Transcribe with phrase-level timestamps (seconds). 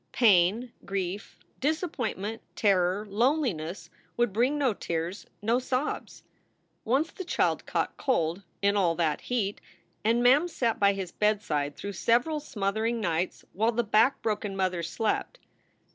[0.13, 6.23] Pain, grief, disappointment, terror, loneli ness would bring no tears, no sobs.
[6.83, 9.61] Once the child caught cold in all that heat!
[10.03, 14.81] and Mem sat by his bedside through several smothering nights, while the back broken mother
[14.81, 15.37] slept.